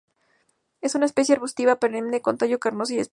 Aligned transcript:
Es 0.81 0.95
una 0.95 1.05
especie 1.05 1.35
arbustiva 1.35 1.75
perenne 1.75 2.23
con 2.23 2.35
tallo 2.39 2.59
carnoso 2.59 2.93
y 2.95 2.97
espinoso. 2.97 3.09